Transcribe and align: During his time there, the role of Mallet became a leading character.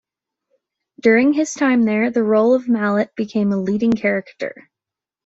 During 0.99 1.31
his 1.31 1.53
time 1.53 1.83
there, 1.83 2.09
the 2.09 2.23
role 2.23 2.55
of 2.55 2.67
Mallet 2.67 3.13
became 3.15 3.51
a 3.53 3.57
leading 3.57 3.93
character. 3.93 4.67